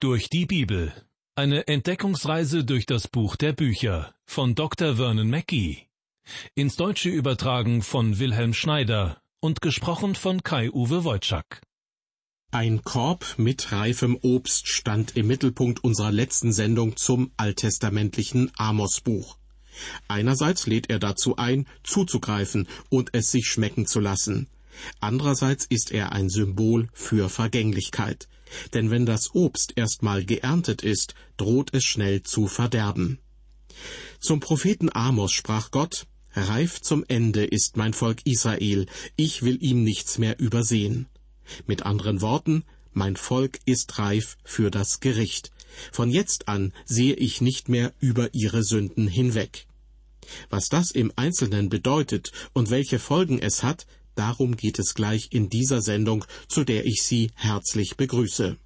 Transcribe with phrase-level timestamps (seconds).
[0.00, 0.92] Durch die Bibel.
[1.34, 4.94] Eine Entdeckungsreise durch das Buch der Bücher von Dr.
[4.94, 5.88] Vernon Mackey.
[6.54, 11.62] Ins Deutsche übertragen von Wilhelm Schneider und gesprochen von Kai-Uwe Wojczak.
[12.52, 19.36] Ein Korb mit reifem Obst stand im Mittelpunkt unserer letzten Sendung zum alttestamentlichen Amos-Buch.
[20.06, 24.46] Einerseits lädt er dazu ein, zuzugreifen und es sich schmecken zu lassen.
[25.00, 28.28] Andererseits ist er ein Symbol für Vergänglichkeit.
[28.74, 33.18] Denn wenn das Obst erstmal geerntet ist, droht es schnell zu verderben.
[34.20, 39.82] Zum Propheten Amos sprach Gott, Reif zum Ende ist mein Volk Israel, ich will ihm
[39.82, 41.06] nichts mehr übersehen.
[41.66, 45.50] Mit anderen Worten, mein Volk ist reif für das Gericht.
[45.92, 49.66] Von jetzt an sehe ich nicht mehr über ihre Sünden hinweg.
[50.50, 53.86] Was das im Einzelnen bedeutet und welche Folgen es hat,
[54.18, 58.56] Darum geht es gleich in dieser Sendung, zu der ich Sie herzlich begrüße.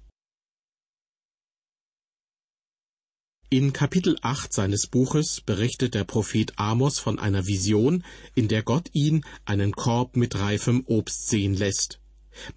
[3.51, 8.89] In Kapitel 8 seines Buches berichtet der Prophet Amos von einer Vision, in der Gott
[8.93, 11.99] ihn einen Korb mit reifem Obst sehen lässt.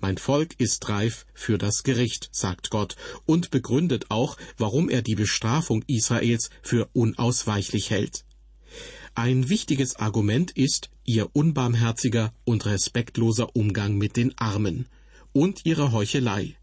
[0.00, 5.16] Mein Volk ist reif für das Gericht, sagt Gott, und begründet auch, warum er die
[5.16, 8.25] Bestrafung Israels für unausweichlich hält.
[9.19, 14.89] Ein wichtiges Argument ist ihr unbarmherziger und respektloser Umgang mit den Armen
[15.33, 16.59] und ihre Heuchelei.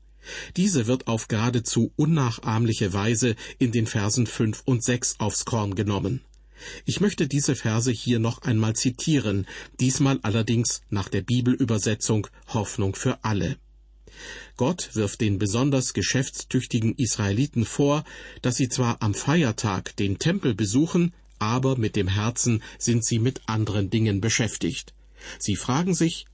[0.56, 6.22] Diese wird auf geradezu unnachahmliche Weise in den Versen fünf und sechs aufs Korn genommen.
[6.86, 9.48] Ich möchte diese Verse hier noch einmal zitieren,
[9.80, 13.58] diesmal allerdings nach der Bibelübersetzung Hoffnung für alle.
[14.58, 18.04] Gott wirft den besonders geschäftstüchtigen Israeliten vor,
[18.44, 21.14] dass sie zwar am Feiertag den Tempel besuchen,
[21.44, 24.94] aber mit dem Herzen sind sie mit anderen Dingen beschäftigt.
[25.40, 26.26] Sie fragen sich,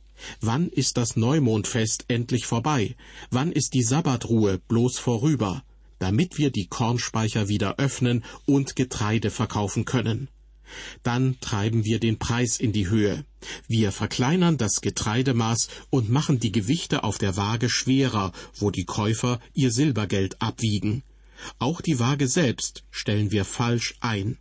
[0.41, 2.95] wann ist das Neumondfest endlich vorbei?
[3.31, 5.63] Wann ist die Sabbatruhe bloß vorüber?
[5.99, 10.29] damit wir die Kornspeicher wieder öffnen und Getreide verkaufen können.
[11.03, 13.25] Dann treiben wir den Preis in die Höhe.
[13.67, 19.39] Wir verkleinern das Getreidemaß und machen die Gewichte auf der Waage schwerer, wo die Käufer
[19.53, 21.03] ihr Silbergeld abwiegen.
[21.57, 24.37] Auch die Waage selbst stellen wir falsch ein.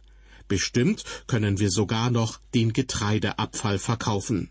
[0.48, 4.50] Bestimmt können wir sogar noch den Getreideabfall verkaufen.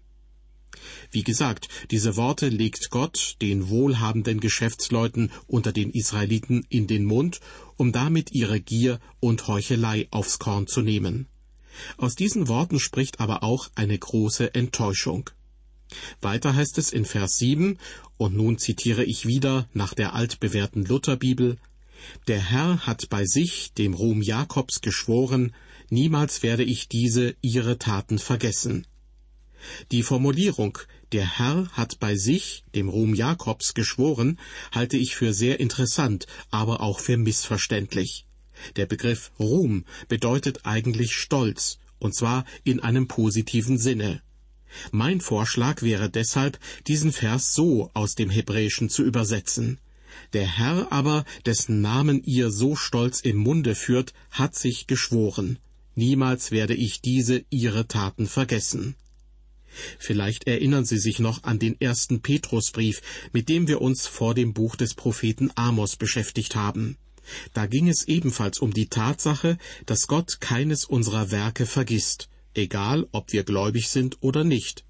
[1.12, 7.40] Wie gesagt, diese Worte legt Gott den wohlhabenden Geschäftsleuten unter den Israeliten in den Mund,
[7.78, 11.28] um damit ihre Gier und Heuchelei aufs Korn zu nehmen.
[11.98, 15.30] Aus diesen Worten spricht aber auch eine große Enttäuschung.
[16.22, 17.78] Weiter heißt es in Vers 7,
[18.18, 21.58] und nun zitiere ich wieder nach der altbewährten Lutherbibel,
[22.28, 25.54] Der Herr hat bei sich, dem Ruhm Jakobs, geschworen,
[25.90, 28.86] niemals werde ich diese ihre Taten vergessen.
[29.92, 30.78] Die Formulierung
[31.12, 34.40] Der Herr hat bei sich, dem Ruhm Jakobs, geschworen,
[34.72, 38.26] halte ich für sehr interessant, aber auch für missverständlich.
[38.76, 44.22] Der Begriff Ruhm bedeutet eigentlich Stolz, und zwar in einem positiven Sinne.
[44.92, 49.80] Mein Vorschlag wäre deshalb, diesen Vers so aus dem Hebräischen zu übersetzen.
[50.34, 55.60] Der Herr aber, dessen Namen ihr so stolz im Munde führt, hat sich geschworen.
[55.98, 58.94] Niemals werde ich diese ihre Taten vergessen.
[59.98, 63.02] Vielleicht erinnern Sie sich noch an den ersten Petrusbrief,
[63.34, 66.98] mit dem wir uns vor dem Buch des Propheten Amos beschäftigt haben.
[67.56, 73.34] Da ging es ebenfalls um die Tatsache, dass Gott keines unserer Werke vergisst, egal ob
[73.34, 74.86] wir gläubig sind oder nicht.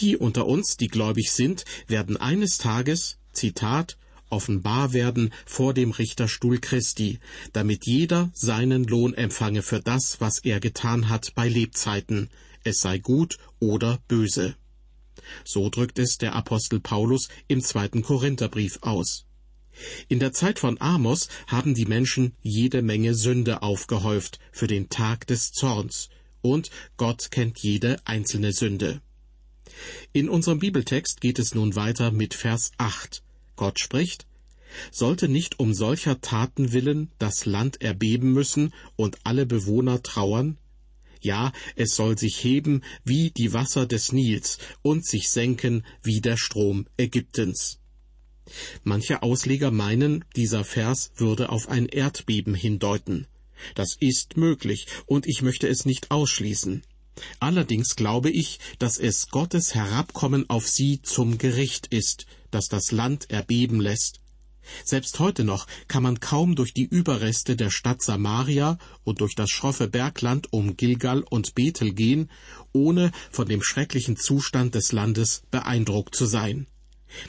[0.00, 3.96] Die unter uns, die gläubig sind, werden eines Tages, Zitat,
[4.30, 7.18] offenbar werden vor dem Richterstuhl Christi,
[7.52, 12.28] damit jeder seinen Lohn empfange für das, was er getan hat bei Lebzeiten,
[12.64, 14.56] es sei gut oder böse.
[15.44, 19.24] So drückt es der Apostel Paulus im zweiten Korintherbrief aus.
[20.08, 25.26] In der Zeit von Amos haben die Menschen jede Menge Sünde aufgehäuft für den Tag
[25.26, 26.08] des Zorns,
[26.42, 29.00] und Gott kennt jede einzelne Sünde.
[30.12, 33.22] In unserem Bibeltext geht es nun weiter mit Vers 8.
[33.56, 34.26] Gott spricht,
[34.90, 40.58] sollte nicht um solcher Taten willen das Land erbeben müssen und alle Bewohner trauern?
[41.20, 46.36] Ja, es soll sich heben wie die Wasser des Nils und sich senken wie der
[46.36, 47.80] Strom Ägyptens.
[48.84, 53.26] Manche Ausleger meinen, dieser Vers würde auf ein Erdbeben hindeuten.
[53.74, 56.82] Das ist möglich, und ich möchte es nicht ausschließen.
[57.40, 63.30] Allerdings glaube ich, dass es Gottes Herabkommen auf sie zum Gericht ist, das das Land
[63.30, 64.20] erbeben lässt.
[64.84, 69.50] Selbst heute noch kann man kaum durch die Überreste der Stadt Samaria und durch das
[69.50, 72.30] schroffe Bergland um Gilgal und Bethel gehen,
[72.72, 76.66] ohne von dem schrecklichen Zustand des Landes beeindruckt zu sein.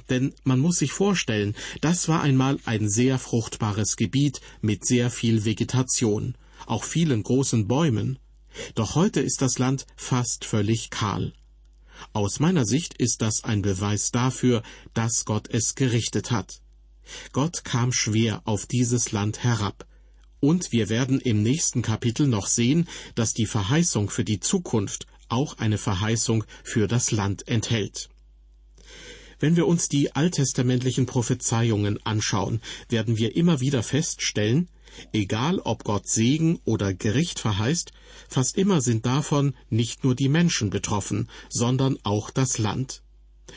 [0.09, 5.45] Denn man muss sich vorstellen, das war einmal ein sehr fruchtbares Gebiet mit sehr viel
[5.45, 6.35] Vegetation,
[6.65, 8.17] auch vielen großen Bäumen.
[8.75, 11.33] Doch heute ist das Land fast völlig kahl.
[12.13, 14.63] Aus meiner Sicht ist das ein Beweis dafür,
[14.93, 16.61] dass Gott es gerichtet hat.
[17.31, 19.87] Gott kam schwer auf dieses Land herab,
[20.39, 25.57] und wir werden im nächsten Kapitel noch sehen, dass die Verheißung für die Zukunft auch
[25.57, 28.09] eine Verheißung für das Land enthält.
[29.39, 34.69] Wenn wir uns die alttestamentlichen Prophezeiungen anschauen, werden wir immer wieder feststellen,
[35.13, 37.91] egal ob Gott Segen oder Gericht verheißt,
[38.27, 43.01] fast immer sind davon nicht nur die Menschen betroffen, sondern auch das Land.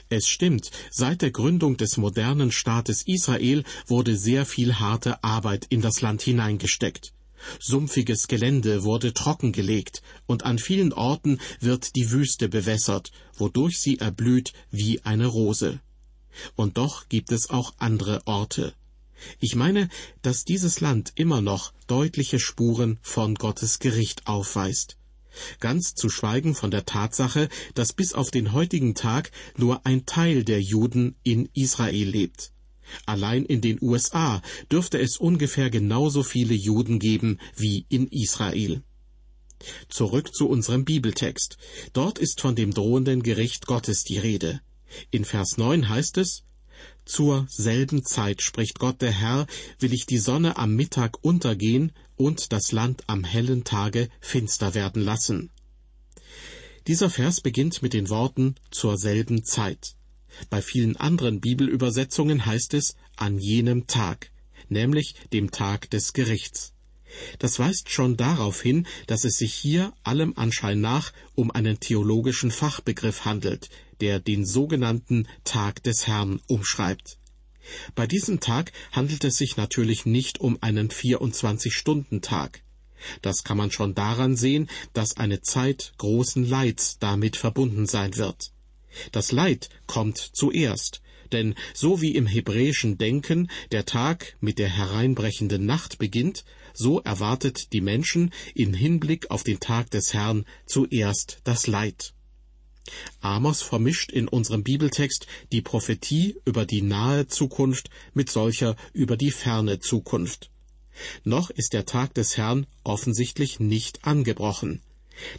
[0.08, 5.80] Es stimmt, seit der Gründung des modernen Staates Israel wurde sehr viel harte Arbeit in
[5.80, 7.12] das Land hineingesteckt.
[7.58, 14.52] Sumpfiges Gelände wurde trockengelegt, und an vielen Orten wird die Wüste bewässert, wodurch sie erblüht
[14.70, 15.80] wie eine Rose.
[16.54, 18.74] Und doch gibt es auch andere Orte.
[19.38, 19.88] Ich meine,
[20.22, 24.96] dass dieses Land immer noch deutliche Spuren von Gottes Gericht aufweist.
[25.60, 30.44] Ganz zu schweigen von der Tatsache, dass bis auf den heutigen Tag nur ein Teil
[30.44, 32.52] der Juden in Israel lebt.
[33.06, 38.82] Allein in den USA dürfte es ungefähr genauso viele Juden geben wie in Israel.
[39.88, 41.58] Zurück zu unserem Bibeltext.
[41.92, 44.60] Dort ist von dem drohenden Gericht Gottes die Rede.
[45.10, 46.42] In Vers 9 heißt es,
[47.04, 49.46] Zur selben Zeit, spricht Gott der Herr,
[49.78, 55.02] will ich die Sonne am Mittag untergehen und das Land am hellen Tage finster werden
[55.02, 55.50] lassen.
[56.86, 59.96] Dieser Vers beginnt mit den Worten zur selben Zeit.
[60.48, 64.30] Bei vielen anderen Bibelübersetzungen heißt es an jenem Tag,
[64.68, 66.72] nämlich dem Tag des Gerichts.
[67.38, 72.50] Das weist schon darauf hin, dass es sich hier allem Anschein nach um einen theologischen
[72.50, 73.68] Fachbegriff handelt,
[74.00, 77.18] der den sogenannten Tag des Herrn umschreibt.
[77.94, 82.62] Bei diesem Tag handelt es sich natürlich nicht um einen 24-Stunden-Tag.
[83.22, 88.52] Das kann man schon daran sehen, dass eine Zeit großen Leids damit verbunden sein wird.
[89.12, 91.00] Das Leid kommt zuerst,
[91.32, 96.44] denn so wie im hebräischen Denken der Tag mit der hereinbrechenden Nacht beginnt,
[96.74, 102.14] so erwartet die Menschen in Hinblick auf den Tag des Herrn zuerst das Leid.
[103.20, 109.30] Amos vermischt in unserem Bibeltext die Prophetie über die nahe Zukunft mit solcher über die
[109.30, 110.50] ferne Zukunft.
[111.24, 114.82] Noch ist der Tag des Herrn offensichtlich nicht angebrochen.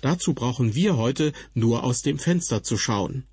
[0.02, 3.26] Dazu brauchen wir heute nur aus dem Fenster zu schauen.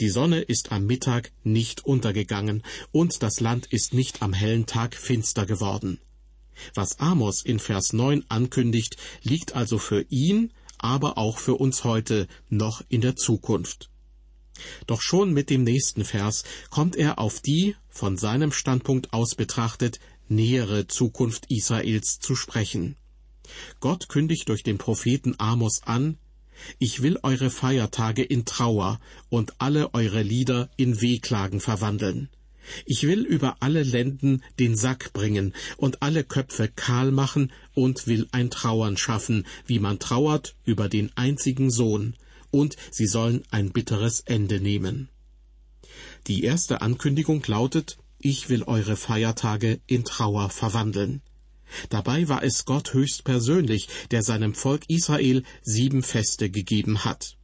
[0.00, 2.62] Die Sonne ist am Mittag nicht untergegangen
[2.92, 5.98] und das Land ist nicht am hellen Tag finster geworden.
[6.74, 12.28] Was Amos in Vers 9 ankündigt, liegt also für ihn, aber auch für uns heute
[12.48, 13.90] noch in der Zukunft.
[14.86, 19.98] Doch schon mit dem nächsten Vers kommt er auf die, von seinem Standpunkt aus betrachtet,
[20.28, 22.96] nähere Zukunft Israels zu sprechen.
[23.80, 26.18] Gott kündigt durch den Propheten Amos an,
[26.78, 29.00] ich will eure Feiertage in Trauer
[29.30, 32.28] und alle eure Lieder in Wehklagen verwandeln.
[32.86, 38.28] Ich will über alle Lenden den Sack bringen und alle Köpfe kahl machen und will
[38.32, 42.14] ein Trauern schaffen, wie man trauert über den einzigen Sohn,
[42.50, 45.08] und sie sollen ein bitteres Ende nehmen.
[46.26, 51.22] Die erste Ankündigung lautet, ich will eure Feiertage in Trauer verwandeln.
[51.88, 57.36] Dabei war es Gott höchstpersönlich, der seinem Volk Israel sieben Feste gegeben hat.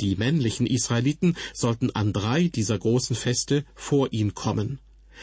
[0.00, 4.78] Die männlichen Israeliten sollten an drei dieser großen Feste vor ihn kommen.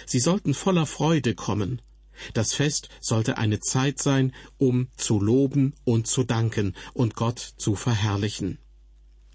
[0.06, 1.82] Sie sollten voller Freude kommen.
[2.34, 7.76] Das Fest sollte eine Zeit sein, um zu loben und zu danken und Gott zu
[7.76, 8.58] verherrlichen.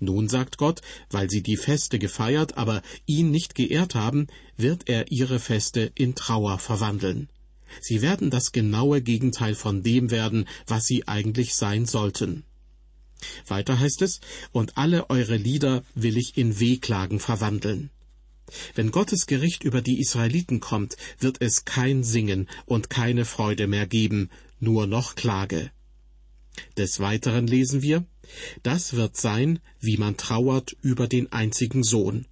[0.00, 4.26] Nun sagt Gott, weil sie die Feste gefeiert, aber ihn nicht geehrt haben,
[4.56, 7.28] wird er ihre Feste in Trauer verwandeln.
[7.80, 12.44] Sie werden das genaue Gegenteil von dem werden, was sie eigentlich sein sollten.
[13.46, 14.20] Weiter heißt es,
[14.52, 17.90] und alle eure Lieder will ich in Wehklagen verwandeln.
[18.74, 23.86] Wenn Gottes Gericht über die Israeliten kommt, wird es kein Singen und keine Freude mehr
[23.86, 25.70] geben, nur noch Klage.
[26.76, 28.04] Des Weiteren lesen wir,
[28.62, 32.26] das wird sein, wie man trauert über den einzigen Sohn,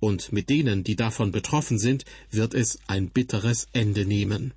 [0.00, 4.54] und mit denen, die davon betroffen sind, wird es ein bitteres Ende nehmen.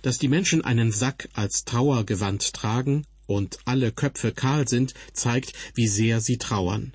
[0.00, 5.88] Dass die Menschen einen Sack als Trauergewand tragen und alle Köpfe kahl sind, zeigt, wie
[5.88, 6.94] sehr sie trauern.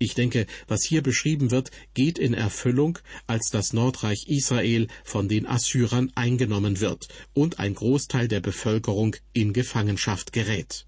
[0.00, 5.46] Ich denke, was hier beschrieben wird, geht in Erfüllung, als das Nordreich Israel von den
[5.46, 10.86] Assyrern eingenommen wird und ein Großteil der Bevölkerung in Gefangenschaft gerät.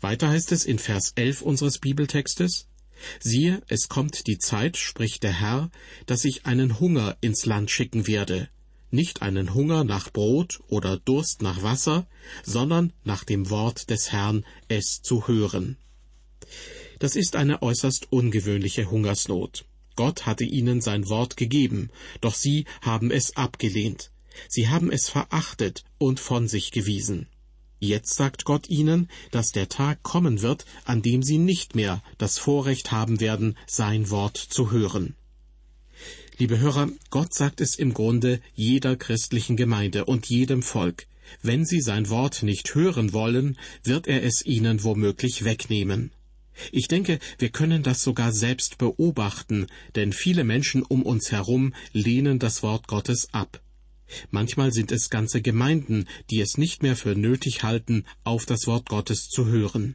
[0.00, 2.68] Weiter heißt es in Vers 11 unseres Bibeltextes,
[3.18, 5.70] Siehe, es kommt die Zeit, spricht der Herr,
[6.06, 8.50] dass ich einen Hunger ins Land schicken werde,
[8.90, 12.06] nicht einen Hunger nach Brot oder Durst nach Wasser,
[12.42, 15.76] sondern nach dem Wort des Herrn, es zu hören.
[16.98, 19.64] Das ist eine äußerst ungewöhnliche Hungersnot.
[19.96, 24.12] Gott hatte ihnen sein Wort gegeben, doch sie haben es abgelehnt.
[24.48, 27.26] Sie haben es verachtet und von sich gewiesen.
[27.78, 32.38] Jetzt sagt Gott ihnen, dass der Tag kommen wird, an dem sie nicht mehr das
[32.38, 35.16] Vorrecht haben werden, sein Wort zu hören.
[36.40, 41.06] Liebe Hörer, Gott sagt es im Grunde jeder christlichen Gemeinde und jedem Volk.
[41.42, 46.12] Wenn sie sein Wort nicht hören wollen, wird er es ihnen womöglich wegnehmen.
[46.72, 49.66] Ich denke, wir können das sogar selbst beobachten,
[49.96, 53.60] denn viele Menschen um uns herum lehnen das Wort Gottes ab.
[54.30, 58.88] Manchmal sind es ganze Gemeinden, die es nicht mehr für nötig halten, auf das Wort
[58.88, 59.94] Gottes zu hören.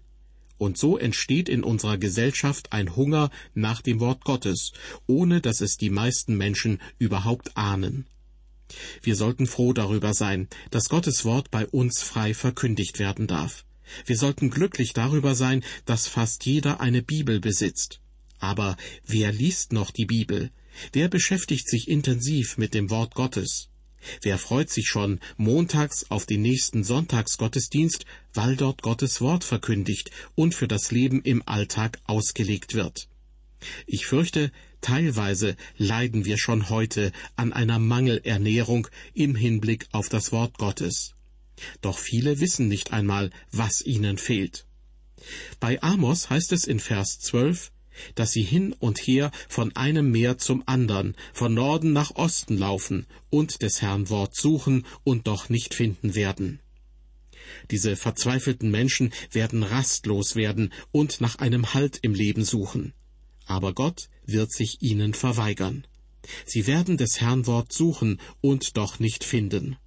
[0.57, 4.71] Und so entsteht in unserer Gesellschaft ein Hunger nach dem Wort Gottes,
[5.07, 8.05] ohne dass es die meisten Menschen überhaupt ahnen.
[9.01, 13.65] Wir sollten froh darüber sein, dass Gottes Wort bei uns frei verkündigt werden darf.
[14.05, 18.01] Wir sollten glücklich darüber sein, dass fast jeder eine Bibel besitzt.
[18.39, 20.51] Aber wer liest noch die Bibel?
[20.91, 23.69] Wer beschäftigt sich intensiv mit dem Wort Gottes?
[24.21, 30.55] Wer freut sich schon montags auf den nächsten Sonntagsgottesdienst, weil dort Gottes Wort verkündigt und
[30.55, 33.07] für das Leben im Alltag ausgelegt wird?
[33.87, 40.57] Ich fürchte, teilweise leiden wir schon heute an einer Mangelernährung im Hinblick auf das Wort
[40.57, 41.15] Gottes.
[41.81, 44.65] Doch viele wissen nicht einmal, was ihnen fehlt.
[45.59, 47.71] Bei Amos heißt es in Vers 12,
[48.15, 53.05] dass sie hin und her von einem Meer zum andern, von Norden nach Osten laufen
[53.29, 56.59] und des Herrn Wort suchen und doch nicht finden werden.
[57.71, 62.93] Diese verzweifelten Menschen werden rastlos werden und nach einem Halt im Leben suchen.
[63.45, 65.85] Aber Gott wird sich ihnen verweigern.
[66.45, 69.77] Sie werden des Herrn Wort suchen und doch nicht finden.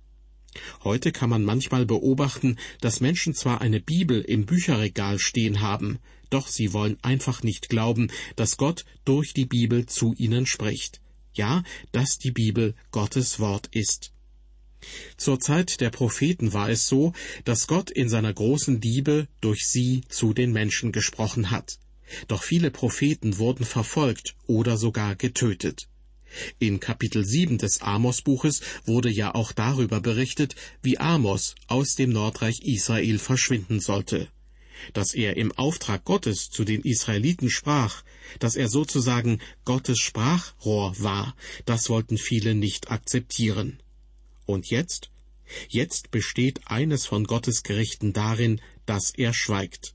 [0.83, 5.99] Heute kann man manchmal beobachten, dass Menschen zwar eine Bibel im Bücherregal stehen haben,
[6.31, 11.01] doch sie wollen einfach nicht glauben, dass Gott durch die Bibel zu ihnen spricht.
[11.35, 11.63] Ja,
[11.93, 14.13] dass die Bibel Gottes Wort ist.
[15.17, 17.13] Zur Zeit der Propheten war es so,
[17.45, 21.79] dass Gott in seiner großen Liebe durch sie zu den Menschen gesprochen hat.
[22.27, 25.89] Doch viele Propheten wurden verfolgt oder sogar getötet.
[26.59, 32.61] In Kapitel 7 des Amos-Buches wurde ja auch darüber berichtet, wie Amos aus dem Nordreich
[32.63, 34.29] Israel verschwinden sollte
[34.93, 38.03] dass er im Auftrag Gottes zu den Israeliten sprach,
[38.39, 43.83] dass er sozusagen Gottes Sprachrohr war, das wollten viele nicht akzeptieren.
[44.47, 45.11] Und jetzt?
[45.69, 49.95] Jetzt besteht eines von Gottes Gerichten darin, dass er schweigt.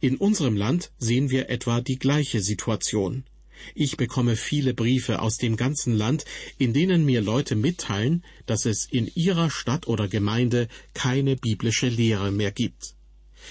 [0.00, 3.24] In unserem Land sehen wir etwa die gleiche Situation.
[3.74, 6.24] Ich bekomme viele Briefe aus dem ganzen Land,
[6.58, 12.30] in denen mir Leute mitteilen, dass es in ihrer Stadt oder Gemeinde keine biblische Lehre
[12.30, 12.94] mehr gibt.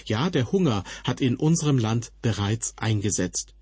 [0.06, 3.54] Ja, der Hunger hat in unserem Land bereits eingesetzt.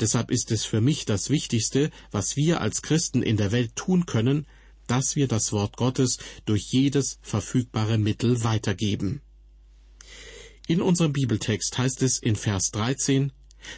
[0.00, 4.06] Deshalb ist es für mich das Wichtigste, was wir als Christen in der Welt tun
[4.06, 4.46] können,
[4.86, 9.22] dass wir das Wort Gottes durch jedes verfügbare Mittel weitergeben.
[10.68, 13.32] In unserem Bibeltext heißt es in Vers 13,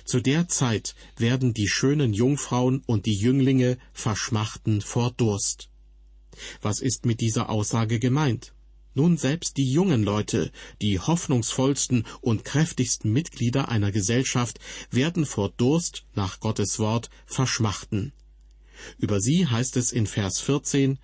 [0.04, 5.68] Zu der Zeit werden die schönen Jungfrauen und die Jünglinge verschmachten vor Durst.
[6.62, 8.52] Was ist mit dieser Aussage gemeint?
[8.96, 14.60] Nun selbst die jungen Leute, die hoffnungsvollsten und kräftigsten Mitglieder einer Gesellschaft,
[14.90, 18.12] werden vor Durst nach Gottes Wort verschmachten.
[18.98, 20.98] Über sie heißt es in Vers 14,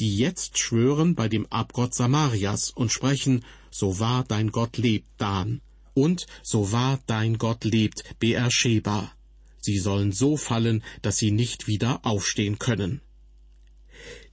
[0.00, 5.60] die jetzt schwören bei dem Abgott Samarias und sprechen, so wahr dein Gott lebt, Dan,
[5.94, 9.12] und so wahr dein Gott lebt, Beersheba.
[9.58, 13.00] Sie sollen so fallen, dass sie nicht wieder aufstehen können.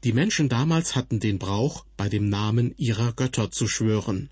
[0.04, 4.30] Die Menschen damals hatten den Brauch, bei dem Namen ihrer Götter zu schwören.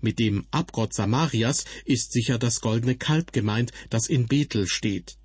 [0.00, 5.18] Mit dem Abgott Samarias ist sicher das goldene Kalb gemeint, das in Bethel steht.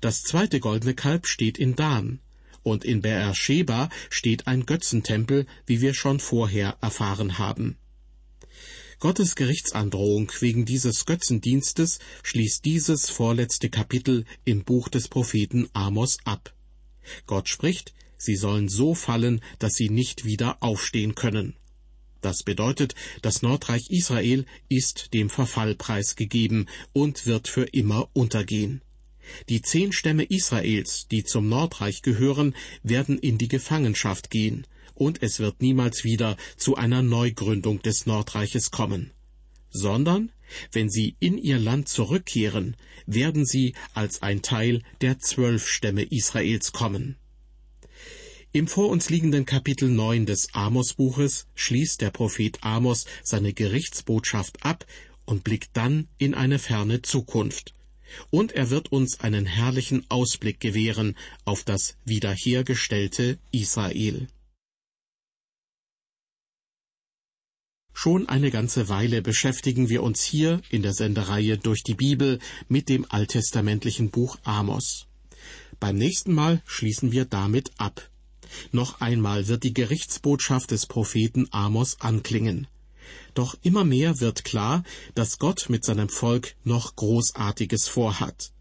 [0.00, 2.20] Das zweite goldene Kalb steht in Dan.
[2.62, 7.78] Und in Beersheba steht ein Götzentempel, wie wir schon vorher erfahren haben.
[8.98, 16.54] Gottes Gerichtsandrohung wegen dieses Götzendienstes schließt dieses vorletzte Kapitel im Buch des Propheten Amos ab.
[17.26, 21.56] Gott spricht, sie sollen so fallen, dass sie nicht wieder aufstehen können.
[22.22, 28.80] Das bedeutet, das Nordreich Israel ist dem Verfall preisgegeben und wird für immer untergehen.
[29.50, 35.38] Die zehn Stämme Israels, die zum Nordreich gehören, werden in die Gefangenschaft gehen, und es
[35.38, 39.12] wird niemals wieder zu einer Neugründung des Nordreiches kommen,
[39.70, 40.32] sondern
[40.72, 42.76] Wenn sie in ihr Land zurückkehren,
[43.06, 47.16] werden sie als ein Teil der zwölf Stämme Israels kommen.
[48.52, 54.86] Im vor uns liegenden Kapitel 9 des Amos-Buches schließt der Prophet Amos seine Gerichtsbotschaft ab
[55.26, 57.74] und blickt dann in eine ferne Zukunft.
[58.30, 64.28] Und er wird uns einen herrlichen Ausblick gewähren auf das wiederhergestellte Israel.
[67.98, 72.90] Schon eine ganze Weile beschäftigen wir uns hier in der Sendereihe durch die Bibel mit
[72.90, 75.06] dem alttestamentlichen Buch Amos.
[75.80, 78.10] Beim nächsten Mal schließen wir damit ab.
[78.70, 82.66] Noch einmal wird die Gerichtsbotschaft des Propheten Amos anklingen.
[83.32, 84.84] Doch immer mehr wird klar,
[85.14, 88.52] dass Gott mit seinem Volk noch Großartiges vorhat.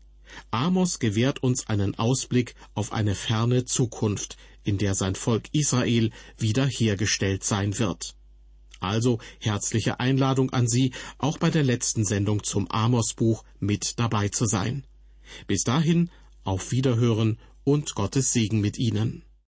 [0.49, 7.43] Amos gewährt uns einen Ausblick auf eine ferne Zukunft, in der sein Volk Israel wiederhergestellt
[7.43, 8.15] sein wird.
[8.79, 14.45] Also herzliche Einladung an Sie, auch bei der letzten Sendung zum Amos-Buch mit dabei zu
[14.45, 14.85] sein.
[15.47, 16.09] Bis dahin,
[16.43, 19.23] auf Wiederhören und Gottes Segen mit Ihnen.